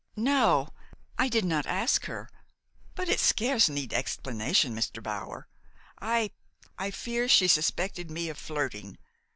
[0.15, 0.69] "No.
[1.19, 2.27] I did not ask her.
[2.95, 5.03] But it scarce needed explanation, Mr.
[5.03, 5.47] Bower.
[6.01, 6.31] I
[6.75, 8.97] I fear she suspected me of flirting.